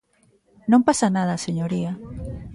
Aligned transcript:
¡Non 0.71 0.81
pasa 0.87 1.07
nada, 1.15 1.43
señoría! 1.45 1.91